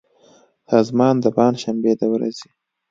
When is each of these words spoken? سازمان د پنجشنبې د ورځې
سازمان 0.69 1.15
د 1.21 1.25
پنجشنبې 1.37 1.93
د 1.99 2.01
ورځې 2.13 2.49